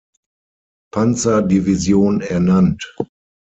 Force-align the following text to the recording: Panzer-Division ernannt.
Panzer-Division 0.91 2.21
ernannt. 2.21 2.91